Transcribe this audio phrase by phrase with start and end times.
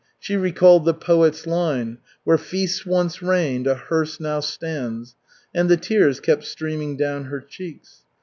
[0.19, 5.15] She recalled the poet's line: "Where feasts once reigned a hearse now stands!"
[5.53, 8.01] And the tears kept streaming down her cheeks.